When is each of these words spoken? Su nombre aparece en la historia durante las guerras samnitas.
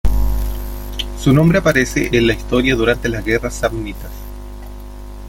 Su 1.19 1.31
nombre 1.31 1.59
aparece 1.59 2.09
en 2.11 2.25
la 2.25 2.33
historia 2.33 2.75
durante 2.75 3.07
las 3.07 3.23
guerras 3.23 3.53
samnitas. 3.53 4.09